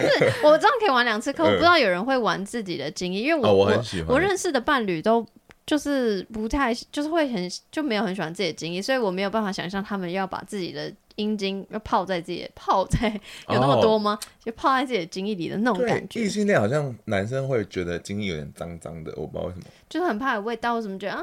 [0.00, 5.26] 是，我这样可以玩两次，可我不知道有人会玩自己的经验，因为我我很喜欢，我认识的伴侣都。
[5.66, 13.08] 就是不太，就是会很就没有很喜欢自己的精液，所以我没有办法想象他们要把自己的阴茎要泡在自己泡在
[13.48, 14.18] 有那么多吗？
[14.20, 16.20] 哦、就泡在自己的精液里的那种感觉。
[16.20, 21.22] 异性恋好像男生会觉得精液有点脏脏的，我不知道为什么，就是很怕有味道，为什么觉得啊，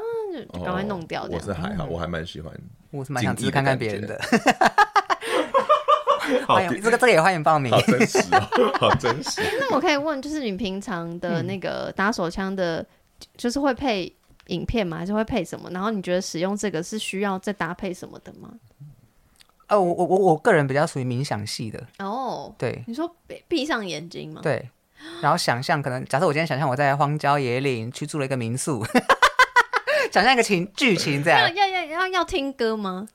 [0.53, 1.29] 就赶快弄掉、哦。
[1.31, 2.53] 我是还好，我还蛮喜欢，
[2.91, 4.19] 我是蛮想去看看别人的。
[6.45, 9.41] 欢迎 这个这个也欢迎报名，好真实哦， 好真实。
[9.59, 12.85] 那我可以问，就是你平常的那个打手枪的，
[13.35, 14.13] 就是会配。
[14.47, 14.95] 影片吗？
[14.95, 15.69] 还是会配什么？
[15.71, 18.49] 然后你觉得使用这个是需要再搭配什么的吗？
[19.69, 22.53] 哦，我我我我个人比较属于冥想系的哦。
[22.57, 24.41] 对，你说闭闭上眼睛吗？
[24.41, 24.69] 对，
[25.21, 28.85] 然后想象可能，假设我今天想象我在荒郊野岭去住了一个民宿，
[30.11, 31.53] 想象一个情剧情这样。
[31.53, 33.07] 要要要要听歌吗？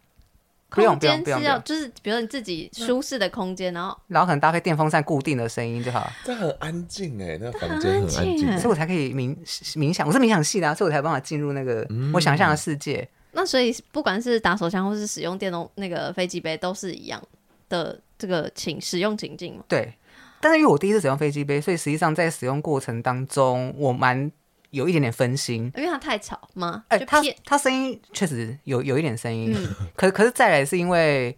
[0.75, 6.11] 不用不用不用，就是比如你自己舒适的空间，然后然后可能搭配电风扇固定的声音就好。
[6.25, 9.37] 这很安静哎，那个房间很安静，所以我才可以冥
[9.75, 10.07] 冥想。
[10.07, 13.07] 我是冥想系的，所以我才有办法进入那个我想象的世界。
[13.33, 17.23] 那所以不管是打手枪或是使用电动那个飞机杯，都是一样
[17.69, 19.65] 的这个情使用情境嘛？
[19.69, 19.93] 对。
[20.41, 24.31] 但是因为我第一次使用飞机杯，所以实际上在使用过程当中，我蛮。
[24.73, 26.83] 有一点点分心，因为它太吵吗？
[26.89, 31.37] 哎、欸，它它声音确实有有一点声音，嗯、可 可是再来是因为，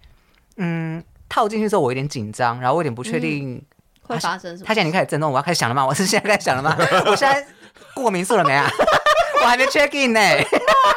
[0.56, 3.62] 嗯，套进去之后我有点紧张，然后我有点不确定、嗯、
[4.02, 4.66] 会发生什么。
[4.68, 5.84] 它现在已经开始震动，我要开始想了吗？
[5.84, 6.76] 我是现在开始响了吗？
[7.06, 7.44] 我现在
[7.92, 8.70] 过民宿了没啊？
[9.42, 10.20] 我还没 check in 呢。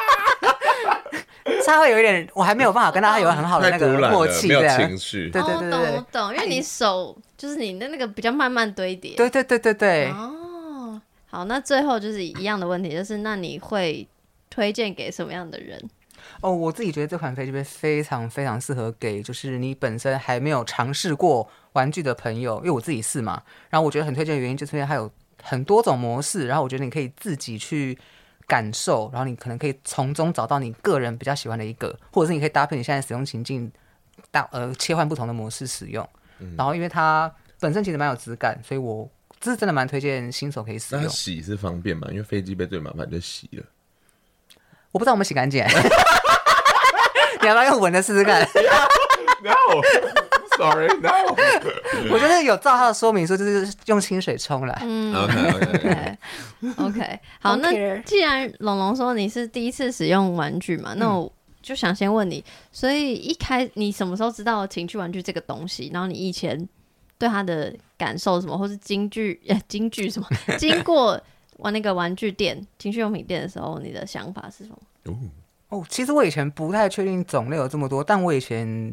[1.68, 5.30] 他会有一点，我还没有办法跟他有很好的那个默契，这样情绪。
[5.30, 9.14] 对对对对，懂我懂，因为你手就是你的那个比较慢慢堆叠。
[9.14, 10.10] 对对对对对。
[10.10, 11.00] 哦
[11.30, 14.08] 好，那最后就是一样的问题，就是那你会
[14.48, 15.78] 推荐给什么样的人？
[16.40, 23.42] 哦，我自己觉得这款飞机杯非常非常适合给就是你本身还没有尝试过玩具的朋友，因为我自己是嘛。
[23.68, 25.10] 然后我觉得很推荐的原因就是因为它有
[25.42, 27.98] 很多种模式，然后我觉得你可以自己去
[28.48, 33.70] 感受，然后你可能可以从中找到你个人比较喜欢的一个，或者是你可以搭配你现在使用情境，
[34.32, 36.04] 大呃切换不同的模式使用。
[36.40, 39.08] 嗯、然后因为它本身其实蛮有质感，所以我。
[39.40, 41.04] 这是真的蛮推荐新手可以使用。
[41.04, 42.08] 那洗是方便嘛？
[42.10, 43.62] 因为飞机杯最麻烦就洗了。
[44.90, 45.64] 我不知道我们洗干净。
[47.40, 48.44] 你要不要用闻的试试看
[52.10, 54.78] 我觉得有照他的说明书，就是用清水冲来。
[54.82, 56.18] 嗯，OK OK
[56.76, 57.56] OK 好。
[57.56, 65.90] 那既然龙龙说你是第一次使用玩具嘛，那我就想先问你，所以一开你什么时候知道情趣玩具这个东西？
[65.92, 66.68] 然后你以前。
[67.20, 70.28] 对他的感受什么，或是京剧、京剧什么？
[70.56, 71.20] 经过
[71.56, 75.18] 玩那个玩具店、情趣用品店的时候，你的想法是什么？
[75.70, 78.92] 哦，其实我以前不太确定种类有这么多，但我以前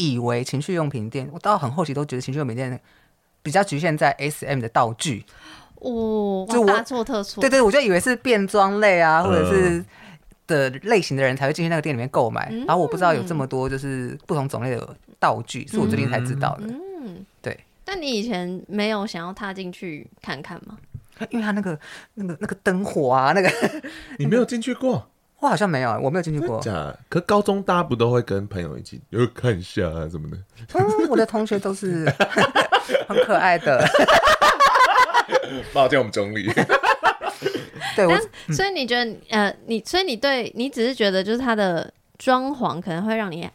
[0.00, 2.80] 以为情趣用品店，我到很后期都觉得情趣用品店
[3.42, 5.24] 比较局限在 SM 的道具。
[5.76, 7.40] 哦，就大错特错。
[7.40, 9.84] 对对，我就以为是变装类啊，或者是
[10.46, 12.48] 的类型的人才会进去那个店里面购买。
[12.50, 16.66] 嗯、然后我不知道有这么多就是不同种类的道具，是我最近才知道的。
[16.66, 17.58] 嗯嗯，对。
[17.84, 20.78] 但你以前没有想要踏进去看看吗？
[21.30, 21.78] 因为他那个、
[22.14, 23.50] 那个、那个灯火啊，那个
[24.18, 25.06] 你没有进去过？
[25.40, 26.60] 我好像没有，我没有进去过。
[26.60, 26.94] 假？
[27.08, 30.36] 可高中大家不都会跟朋友一起，有看一下啊什么的？
[30.74, 32.04] 嗯，我的同学都是
[33.08, 33.84] 很可爱的。
[35.72, 36.50] 抱歉，我们中立。
[37.96, 38.16] 对，我
[38.52, 43.48] 所以你觉得，呃，你所以你对你只是觉得，就是它的装潢可能会让你。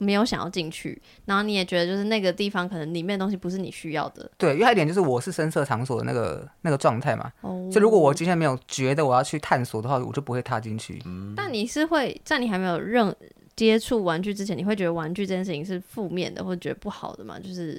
[0.00, 4.28] 没有想要进去，然后你也觉得就是那个地方可能里面的东西不是你需要的。
[4.38, 11.00] 对，因为还有一点就是我是深色场所的那个那个状态嘛，哦、所以如果我今天没有觉得我要去探索的话，我就不会踏进去。
[11.04, 13.14] 嗯、但你是会在你还没有任
[13.54, 17.38] 接触玩具之前，你会觉得玩具这件事情是负面的，或者觉得不好的嘛？
[17.38, 17.74] 就是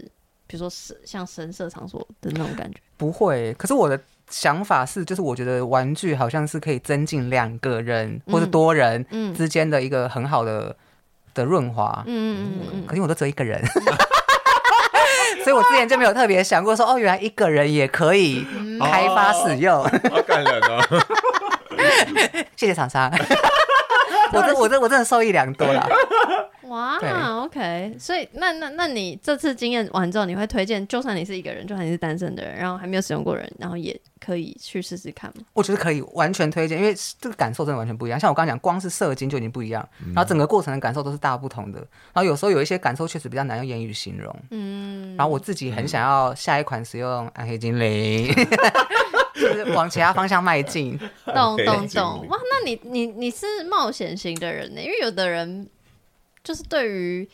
[0.46, 2.80] 比如说是像声色场所的那种感觉？
[2.98, 3.52] 不会。
[3.56, 9.04] 可是我的想法是，就是我觉得玩具好像是可以增进两个人或者多人
[9.34, 10.76] 之间的一个很好的。
[11.34, 13.62] 的润滑，嗯嗯嗯，可是我都只有一个人，
[15.44, 18.46] 所以我之前就没有特别想过说，哦，原来一个人也可以
[18.80, 20.84] 开发使用，哦、好感人哦！
[22.56, 23.12] 谢谢厂商，
[24.38, 25.88] 我这我这我真的受益良多啦。
[26.68, 26.98] 哇
[27.44, 35.44] ，OK，所以那那那你这次经验完之后，你会推荐，就算你是一个人，就算你是单身的人，然后还没有使用过人，然后也可以去试试看吗？
[35.52, 38.18] 我觉得可以，完全推荐，因为这个感受真的完全不一样。
[38.18, 41.80] 像我刚刚讲，光是射精就已经不一样，然后整个过程的感受都是大不同的。
[42.14, 44.34] 然后有时候有一些感受确实比较难用言语形容。
[44.52, 48.34] 嗯，然后我自己很想要下一款使用暗黑精灵，
[49.42, 50.98] 就是往其他方向迈进。
[51.26, 54.82] 懂懂懂，哇，那你你你是冒险型的人呢？
[54.82, 55.68] 因为有的人。
[56.44, 57.30] 就是对于，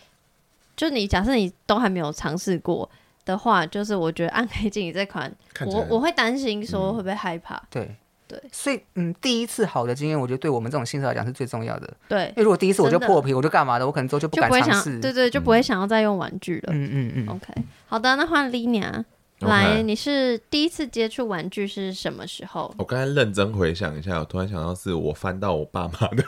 [0.76, 2.89] 就你假设你都还没有尝试过
[3.24, 5.34] 的话，就是我觉得暗黑精灵这款，
[5.65, 7.56] 我我会担心说会不会害怕。
[7.56, 7.96] 嗯、对
[8.28, 11.89] 对，所以嗯，第一次好的经验，我觉得对我们这种新手来讲是最重要的。
[12.10, 15.00] 对，因为如果第一次我就破皮，我就干嘛的，我可能之后就不敢尝试。
[15.00, 16.74] 对对，就不会想要再用玩具了。
[16.74, 17.30] 嗯嗯嗯。
[17.30, 19.06] OK，好的，那换 Linia
[19.39, 22.73] 来，你是第一次接触玩具是什么时候？
[22.78, 26.23] 我刚才认真回想一下，我突然想到是我翻到我爸妈的。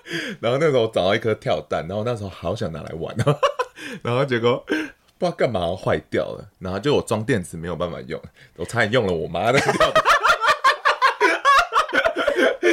[0.40, 3.14] 然后那时候找到一颗跳蛋，然后那时候好想拿来玩，
[4.02, 8.20] 然后结果不知道干嘛坏掉了，然后就我装电池没有办法用，
[8.56, 9.92] 我差点用了我妈的跳蛋。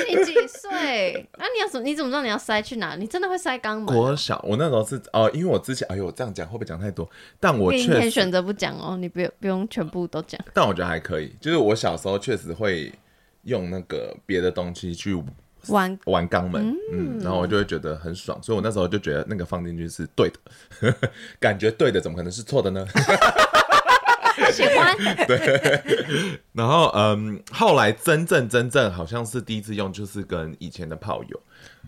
[0.08, 1.27] 你几岁？
[1.38, 1.86] 那、啊、你要怎么？
[1.86, 2.96] 你怎么知道你要塞去哪？
[2.96, 3.96] 你真的会塞肛门？
[3.96, 7.10] 我小，我那时候是哦，因为我之前哎呦，我这样讲会不会讲太多？
[7.40, 10.40] 但我确实选择不讲哦，你不用不用全部都讲。
[10.54, 12.92] 但我觉得还可以，就是我小时候确实会
[13.44, 15.22] 用那个别的东西去。
[15.68, 20.28] 玩玩肛门，嗯，然后我就会觉得很爽，所以我那时候就觉得那个放进去是对
[20.82, 20.92] 的，
[21.40, 22.84] 感觉对的，怎么可能是错的呢？
[24.52, 24.96] 喜欢，
[25.28, 25.82] 对。
[26.54, 31.42] 然后嗯，后来真正真正好像是第一次用，就是跟以前的炮友，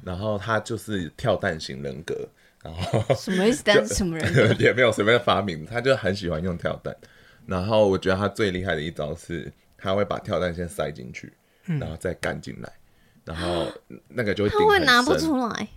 [0.04, 2.28] 然后他就是跳蛋型人格，
[2.64, 3.62] 然后什么意思？
[3.66, 4.54] 但是什么人格？
[4.64, 6.96] 也没有随便发明，他就很喜欢用跳蛋。
[7.46, 11.34] 然后我觉得他最厉害的一招是，他会把跳蛋先塞进去，
[11.66, 12.72] 然后再干进来。
[13.26, 13.68] 然后
[14.08, 15.68] 那个就会他会拿不出来，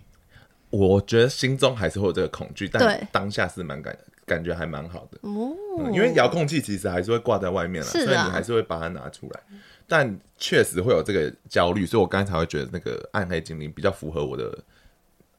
[0.69, 5.17] 我觉得心中还是会有这个恐惧，但当下是蛮感感觉还蛮好的。
[5.21, 9.39] 哦、嗯，因为遥控器其实还是会挂在外面了，所以你还是会把它拿出来，
[9.87, 14.55] 但确实会有这个焦虑，所以我刚才才会觉得那个暗黑精灵比较符合我的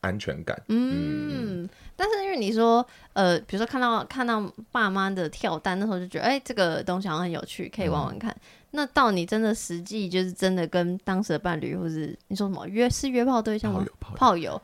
[0.01, 0.61] 安全感。
[0.69, 8.31] 嗯，嗯但是因为你说呃，比如说看到看到爸妈的跳蛋，那时候就觉得哎，这个东西好像很有趣，可以玩玩看。
[8.33, 8.41] 嗯。
[8.71, 13.83] 那到你真的实际就是真的跟当时的伴侣，或是你说什么约是约炮对象吗？
[13.99, 14.63] 炮友，炮友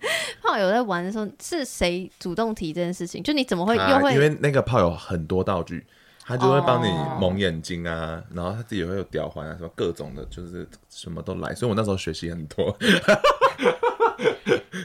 [0.70, 3.22] 在玩的时候是谁主动提这件事情？
[3.22, 4.14] 就你怎么会又会？
[4.14, 5.84] 因为那个炮友很多道具，
[6.24, 6.88] 他就会帮你
[7.20, 11.54] 蒙眼睛啊，然后他自己也会有吊环啊，什么各种的，就是什么都来。
[11.54, 12.76] 所以我那时候学习很多。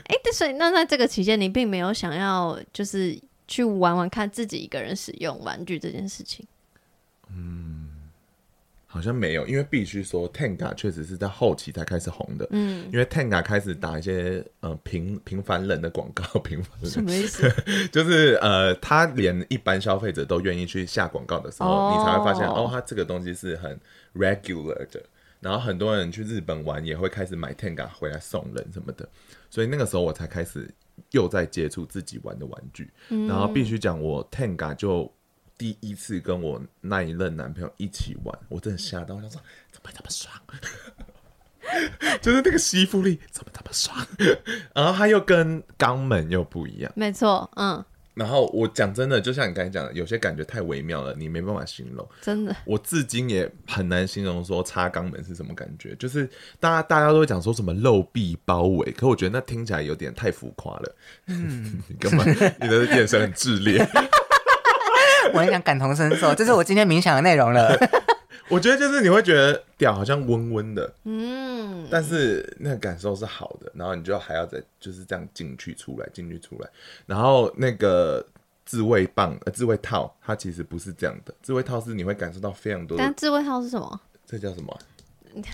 [0.06, 6.46] 哎，所以那在这个期间，你并没有想要就是去玩玩看自己一个人使用玩具这件事情。
[7.30, 7.73] 嗯。
[8.94, 12.48] 好像没有，因为必须说，Tenga 确实是在后期才开始红的。
[12.52, 17.52] 嗯，因为 Tenga 开始打一些呃平平凡人的广告，平凡人什么意思？
[17.92, 23.80] 就是呃，他连一般消费者都愿意去下广告的时候，哦，你才会发现哦，他这个东西是很
[24.14, 25.04] regular 的。
[25.40, 29.10] 然后很多人去日本玩也会开始买 Tenga 回来送人什么的，
[29.50, 30.72] 所以那个时候我才开始
[31.10, 32.92] 又在接触自己玩的玩具。
[33.10, 35.12] 嗯，然后必须讲，我 Tenga 就。
[35.58, 40.34] 第一次跟我那一任男朋友一起玩，我真的吓到，我想说怎么这么爽？
[42.22, 44.06] 就是那个吸附力怎么这么爽？
[44.76, 47.84] 然后他又跟肛门又不一样，没错，嗯。
[48.14, 52.08] 然后我讲真的，就像你刚才讲的，有些感觉太微妙了，你没办法形容。
[52.22, 55.96] 真的，我至今也很难形容说插肛门是什么感觉。
[55.96, 60.96] 就是大家大家都会讲说什么肉壁包围，可我觉得那听起来有点太浮夸了。
[61.26, 62.24] 嗯，你 干嘛？
[62.62, 63.84] 你的眼神很炽烈。
[65.34, 67.78] 我跟你讲，感同身受，这是我今天冥想的内容了。
[68.50, 76.68] 我觉得就是你会觉得屌好像温温的，嗯，但是那个感受是好的，然后你就还要再就是这样进去出来，进去出来，
[77.06, 78.24] 然后那个
[78.66, 83.04] 自慰棒呃自慰套，它其实不是这样的，自慰套是你会感受到非常多的。
[83.04, 84.00] 但自慰套是什么？
[84.28, 84.78] 这叫什么？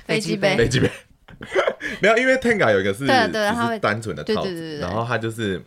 [0.05, 0.57] 飞机杯。
[0.57, 0.91] 飞机杯。
[2.01, 5.61] 没有，因为 Tenga 有一个是对对，它是单纯的套子，然后它就是。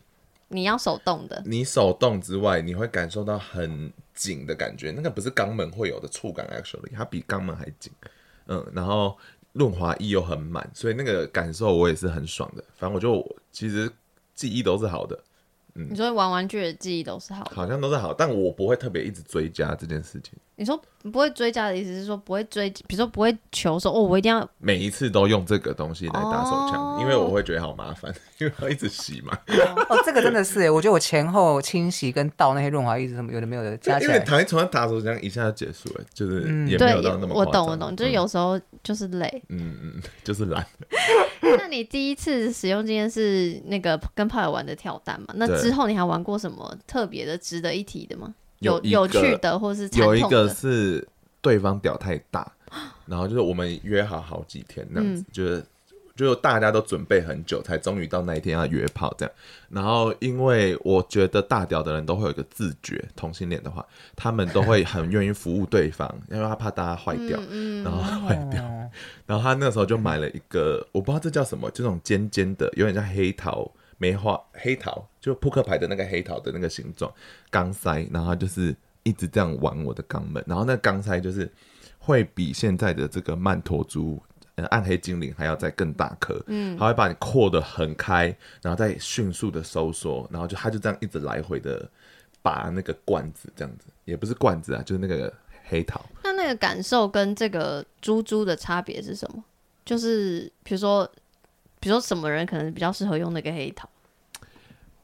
[0.53, 7.91] 你要手动的，你手动之外，你会感受到很紧的感觉，那个不是肛门会有的触感，actually，它比肛门还紧，
[8.47, 9.17] 嗯，然后
[9.53, 12.63] 润滑液又很满，所以那个感受我也是很爽的。
[12.77, 13.91] 反正我就其实
[14.35, 15.19] 记忆都是好的，
[15.75, 20.35] 嗯，你说玩玩具的记忆都是好的，好像都是好，但我不会特别一直追加这件事情。
[20.55, 20.81] 你说
[21.11, 29.37] 不会追加的意思是说不会追，比如说不会求说哦，我一定要每一次都用这个东西来打手枪，哦、因为我会觉得好麻烦， 因为要一直洗嘛。
[29.89, 39.92] 哦，这个真的是，我觉得我前后清洗跟倒那些润滑液什么有的没有的加起来，因为躺在床上打手枪一下就结束了，就是也没有到那么、嗯、我懂我懂，就是有时候就是累，嗯嗯，
[40.25, 40.67] 就是懒。
[41.59, 45.35] 那你第一次使用经验是那个跟炮友玩的跳蛋嘛？
[45.37, 48.35] 那之后你还玩过什么特别的、值得一提的吗？
[48.61, 51.07] 有有趣的，或是有一个是
[51.41, 52.51] 对方屌太大，
[53.07, 55.65] 然后就是我们约好好几天那样子，嗯、就是
[56.23, 59.35] 就大家都准备很久，才终于到那一天要约炮这样。
[59.69, 63.85] 然后因为我觉得大屌的人都会有一个自觉，同性恋的话，
[64.17, 68.63] 他们都会很愿意服务对方，因为他怕大家坏掉，嗯嗯、然后坏掉。
[69.27, 73.71] 然后他那时候就买了一个，我不知道这叫什么，这种尖尖的，有点像黑桃。
[73.99, 77.09] 梅花黑桃，就扑克牌的那个黑桃的那个形状
[77.51, 81.49] 钢塞，然后就是一直这样玩我的肛门，然后那钢塞就是
[82.01, 84.21] 会比现在的这个曼陀珠、
[84.69, 91.89] 暗黑精灵还要再更大颗，嗯，它会把你扩得很开，然后再迅速的收缩，然后就它就这样一直来回的
[92.43, 95.33] 拔那个罐子，这样子也不是罐子啊，就是那个
[95.65, 96.05] 黑桃。
[96.23, 99.43] 那那个感受跟这个珠珠的差别是什么？
[99.85, 101.05] 就是比如说，
[101.81, 103.89] 比如说什么人可能比较适合用那个黑桃？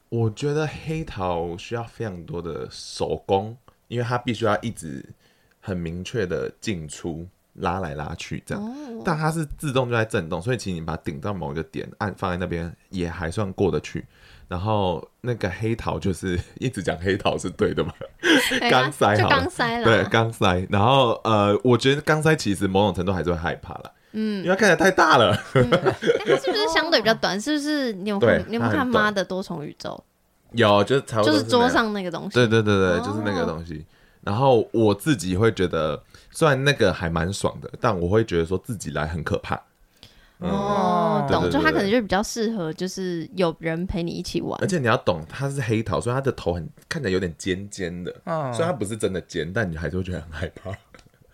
[0.09, 3.57] 我觉得黑桃需要非常多的手工，
[3.89, 5.05] 因为它必须要一直
[5.61, 7.27] 很明确的进出
[7.61, 14.07] 拉来拉去这样，哦、但它是自动就在震动，所以请你把它顶到某一个点，按放在那边也还算过得去。
[14.49, 17.92] 然后那个黑桃就是 一直讲黑桃是对的嘛，
[18.71, 20.66] 钢塞好，刚塞了，对，钢塞。
[20.71, 23.92] 然后呃，我觉得钢塞其实某种程度还是会害怕啦。
[24.12, 25.37] 嗯，因为它看起来太大了。
[25.53, 27.38] 它是不是相对比较短？
[27.38, 30.03] 是不是你有看你有没有看《妈的多重宇宙》？
[30.59, 32.31] 有，就是就是桌上那个东西。
[32.31, 33.85] 对对对对，哦、就是那个东西。
[34.23, 39.61] 然后我自己会觉得，虽然那个还蛮爽的，但我会觉得说自己来很可怕。
[40.38, 44.57] 哦，懂，就他可能就比较适合，就是有人陪你一起玩。
[44.62, 48.14] 而且你要懂，他是黑桃，所以他的头很看起来有点尖尖的。
[48.25, 50.71] 嗯，虽然它不是真的尖，但你还是会觉得很害怕。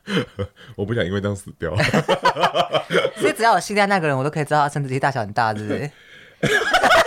[0.76, 1.74] 我不想因为这样死掉，
[3.16, 5.90] 所以只要我信赖那个人，我都可以知道他生殖器大小很大，是不是？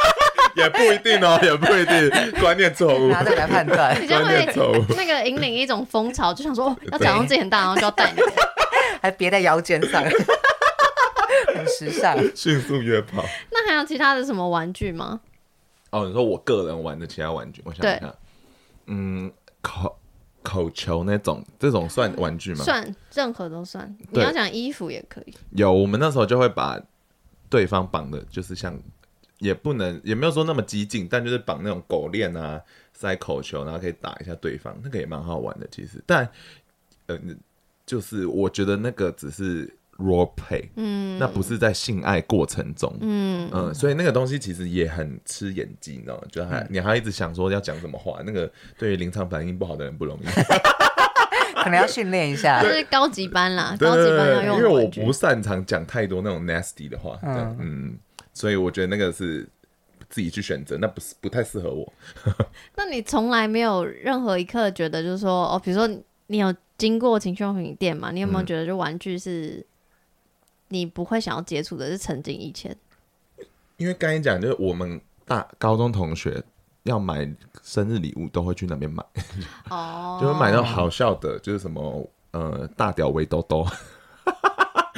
[0.57, 4.83] 也不一定哦，也不一定，观念错误，拿这个来判断，观念错误。
[4.95, 8.21] 那个引领一种风潮，就想说要假装自己很大，然后就要带你，
[9.01, 10.03] 还别在腰间上，
[11.53, 13.23] 很时尚， 迅速约炮。
[13.51, 15.21] 那还有其他的什么玩具吗？
[15.91, 18.15] 哦，你说我个人玩的其他玩具，我想想看，
[18.87, 19.97] 嗯，口。
[20.43, 22.63] 口球那种，这种算玩具吗？
[22.63, 23.93] 算，任何都算。
[24.11, 25.33] 你要讲衣服也可以。
[25.51, 26.79] 有，我们那时候就会把
[27.49, 28.73] 对方绑的，就是像，
[29.39, 32.61] 也不能，也没有说那么激进，但就是绑那种狗链啊，
[32.93, 36.03] 塞口球，然后可以打一下对方，那个也蛮好玩的，其实。
[36.05, 36.29] 但，
[37.07, 37.19] 呃，
[37.85, 39.73] 就是我觉得那个只是。
[39.97, 46.23] role play，嗯，那不是在性爱过程中，嗯嗯，所以那个东西其实也很吃演技，你知道吗？
[46.31, 48.47] 就还、嗯、你还一直想说要讲什么话，那个
[48.77, 50.25] 对于临场反应不好的人不容易，
[51.63, 54.57] 可能要训练一下， 就是高级班啦，高级班要用。
[54.59, 57.97] 因为我不擅长讲太多那种 nasty 的话，嗯，嗯，
[58.37, 59.47] 所以我觉得那个是
[60.09, 61.91] 自己去选择，那不是不太适合我。
[62.77, 65.87] 那你从来没有任何一刻觉得就是说，哦，比如说
[66.27, 68.11] 你有经过情趣用品店嘛？
[68.11, 69.65] 你有没有觉得就玩具是？
[70.69, 72.75] 你不会想要接触的是曾经以前，
[73.77, 76.43] 因为刚才讲就是我们大高中同学
[76.83, 77.25] 要买
[77.63, 79.01] 生日礼物都会去那边买，
[79.69, 83.65] 哦， 就会买到好笑的，就是什么呃大屌围兜兜，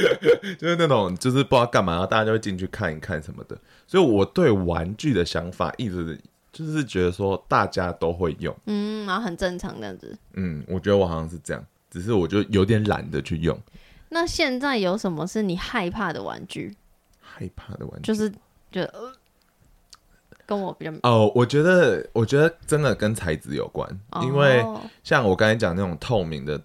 [0.58, 3.58] 就是那种就是不知道干嘛，然后大家就会进去看一看什么的。
[3.88, 6.20] 所以我对玩具的想法一直
[6.52, 10.18] 就是觉得说大家都会用，嗯，然后很正常这样子。
[10.34, 13.58] 嗯，我觉得我好像是这样，只是我就有点懒得去用。
[14.10, 16.76] 那现在有什么是你害怕的玩具？
[17.22, 18.30] 害怕的玩具就是
[18.72, 19.14] 觉得呃，
[20.46, 24.66] 跟我比较哦，我觉得我觉得真的跟材质有关，哦、因为
[25.04, 26.60] 像我刚才讲那种透明的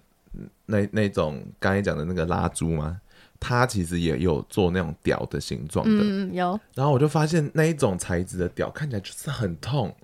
[0.65, 2.99] 那那种刚才讲的那个拉珠嘛，
[3.47, 6.59] 它其实也有做那种屌的形状的，嗯，有。
[6.73, 9.95] 然后我就发现那一种材质的屌看起来就是很痛，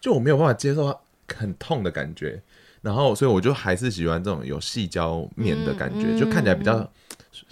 [0.00, 0.98] 就我没有办法接受
[1.36, 2.40] 很痛的感觉。
[2.80, 6.90] 然后，所以我就还是喜欢这种有细胶面的感觉，嗯、就看起来比较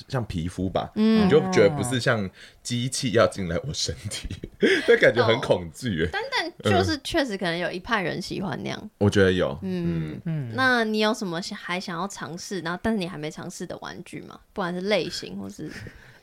[0.08, 0.90] 像皮肤吧。
[0.94, 2.28] 嗯，你就觉得不是像
[2.62, 4.28] 机器要进来我身体，
[4.60, 6.08] 那、嗯、感觉很恐惧。
[6.12, 8.90] 但但就是确实可能有一派人喜欢那样。
[8.98, 9.58] 我觉得有。
[9.62, 10.48] 嗯嗯。
[10.48, 14.38] 嗯，那你有什么还想要尝试，然后但是你还没尝试的玩具吗？
[14.52, 15.70] 不管是类型或是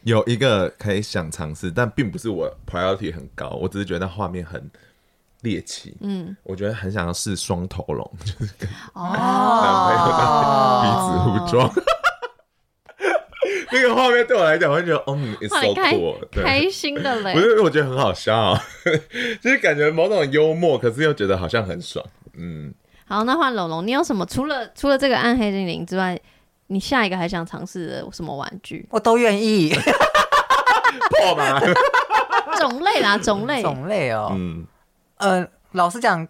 [0.03, 4.69] 有一个可以想尝试，但并不是我 priority 很高，我只是觉得那画面很
[5.41, 9.09] 猎奇，嗯，我觉得很想要试双头龙， 就是跟哦，
[10.83, 11.73] 鼻子互撞。
[13.73, 18.59] 那个画面对我来讲，我会觉得，嗯，it's so cool，开心的嘞不，是，我觉得很好笑、哦，
[19.41, 22.05] 就是感觉某种幽默，可是又觉得好像很爽，
[22.37, 22.73] 嗯。
[23.05, 26.17] 好，那换龙龙，你有什么除了除了这个暗黑精灵之外，
[26.67, 28.87] 你下一个还想尝试的什么玩具？
[28.91, 29.73] 我都愿意。
[31.09, 31.59] 破吗？
[32.59, 34.65] 种类啦，种类，种类哦，嗯，
[35.17, 36.25] 呃，老实讲，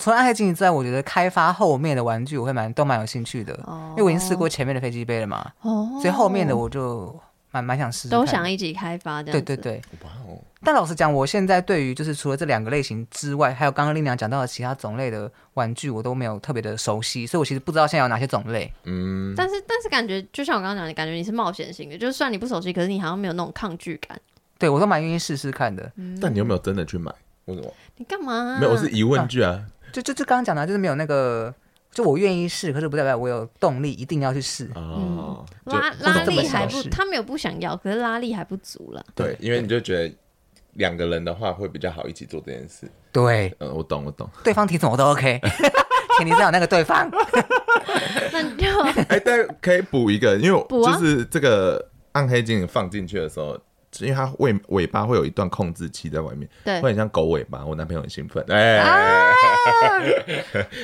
[0.00, 7.14] 除了暗黑精灵之外，我觉得开发后面的玩具我会蛮都蛮有兴趣的，哦因为我已经试过前面的飞机杯了嘛，哦，所以后面的我就
[7.50, 9.30] 蛮蛮想试试都想一起开发的。
[9.30, 9.82] 对对对。
[10.02, 18.72] 哇哦，但老实讲，我现在对于就是除了这两个类型之外，还有刚刚丽娘讲到的其他种类的玩具，我都没有特别的熟悉，所以我其实不知道现在有哪些种类。
[18.84, 24.18] 嗯，但是但是感觉就像我刚刚讲的，感觉你是冒险型的，就算你不熟悉，可是你好像没有那种抗拒感。
[24.58, 25.92] 对我都蛮愿意试试看的。
[26.20, 27.12] 但你有没有真的去买？
[27.46, 27.74] 为什么？
[27.96, 29.60] 你干嘛啊、没有，我是疑问句啊。
[29.92, 31.54] 就就就刚刚讲的，就是没有那个，
[31.92, 34.70] 就我愿意试，可是不代表我有动力一定要去试。
[34.74, 39.04] 哦，拉拉力还不他没有不想要，可是拉力还不足了。
[39.14, 40.14] 对，因为你就觉得
[40.74, 42.90] 两个人的话会比较好一起做这件事。
[43.12, 44.28] 对，嗯，我懂，我懂。
[44.44, 45.40] 对方提什么我都 OK，
[46.18, 47.10] 前提是有那个对方。
[48.32, 48.68] 那你就
[49.08, 53.58] 哎，但可以补一个，因为就是这个暗黑精灵放进去的时候，
[54.04, 57.64] 因为它尾尾巴会有一段控制器在外面，对会很像狗尾巴。
[57.64, 58.82] 我男朋友很兴奋，哎、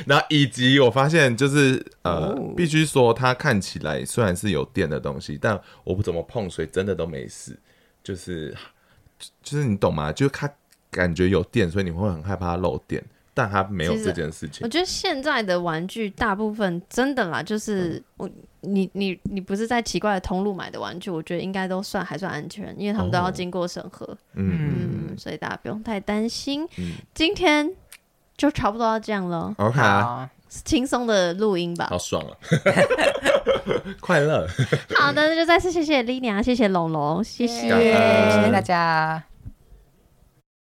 [0.06, 7.56] 然后以及我发现就是呃，哦必须说它看起来虽然是有电的东西，但我不怎么碰所以，真的都没事。
[8.02, 8.54] 就是
[9.42, 10.12] 就是你懂吗？
[10.12, 10.48] 就是它
[10.90, 13.04] 感觉有电，所以你会很害怕它漏电，
[13.36, 14.68] 但他没有这件事情我。
[14.68, 18.26] 觉得现在的玩具大部分真的啦，就是我
[18.62, 26.64] 你你你不是在奇怪的通路买的玩具，我觉得应该都算还算安全，因为他们都要经过审核，嗯嗯，嗯，所以大家不用太担心。
[26.78, 27.70] 嗯今天
[28.38, 30.28] 就差不多要这样了，，OK，啊好，
[30.64, 31.98] 轻松的录音吧好。
[31.98, 32.32] 爽啊，
[34.00, 34.48] 快乐。
[34.94, 37.68] 好的，那就再次谢谢 Lina，谢谢龙龙，谢谢。
[37.68, 39.22] 谢谢大家。